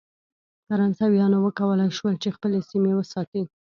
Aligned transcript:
فرانسویانو 0.67 1.37
وکولای 1.45 1.89
شول 1.97 2.15
چې 2.23 2.29
خپلې 2.35 2.59
سیمې 2.69 2.93
وساتي. 2.95 3.43